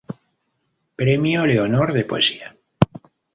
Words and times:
Premio 0.99 1.45
Leonor 1.45 1.93
de 1.93 2.03
poesía. 2.11 2.49